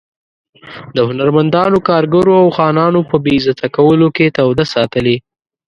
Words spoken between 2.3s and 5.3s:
او خانانو په بې عزته کولو کې توده ساتلې.